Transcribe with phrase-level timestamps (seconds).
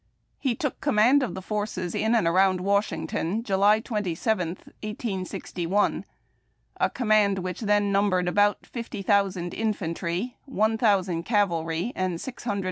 [0.39, 6.05] He took command of the forces in and around Washington July 27, 1861,
[6.77, 12.59] a command which then numbered about fifty thousand infantry, one thousand cavalry, and six hundred